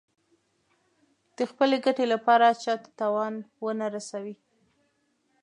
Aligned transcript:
د 1.35 1.37
خپلې 1.51 1.77
ګټې 1.85 2.05
لپاره 2.13 2.45
چا 2.63 2.73
ته 2.81 2.89
تاوان 2.99 3.33
ونه 3.63 3.87
رسوي. 3.95 4.35